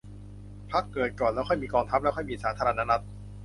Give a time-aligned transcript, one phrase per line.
[0.71, 3.03] พรรคเกิดก่อน แล้วค่อยมีกองทัพ แล้วค่อยมีสาธารณรัฐ